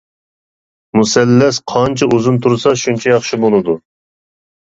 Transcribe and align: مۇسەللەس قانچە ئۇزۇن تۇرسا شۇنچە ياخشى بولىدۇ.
مۇسەللەس 0.99 1.59
قانچە 1.73 2.07
ئۇزۇن 2.15 2.41
تۇرسا 2.47 2.75
شۇنچە 2.85 3.13
ياخشى 3.15 3.41
بولىدۇ. 3.45 3.79